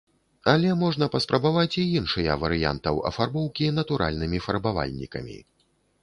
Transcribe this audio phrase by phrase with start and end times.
[0.51, 5.37] Але можна паспрабаваць і іншыя варыянтаў афарбоўкі натуральнымі фарбавальнікамі.